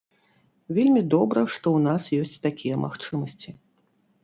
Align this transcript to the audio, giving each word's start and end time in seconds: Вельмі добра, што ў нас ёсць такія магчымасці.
Вельмі 0.77 1.03
добра, 1.15 1.43
што 1.57 1.65
ў 1.77 1.85
нас 1.89 2.03
ёсць 2.23 2.41
такія 2.49 2.75
магчымасці. 2.87 3.49